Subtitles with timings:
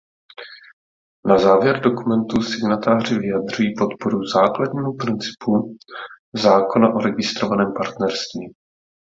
[1.27, 5.77] Na závěr dokumentu signatáři vyjadřují podporu základnímu principu
[6.33, 8.53] Zákona o registrovaném partnerství.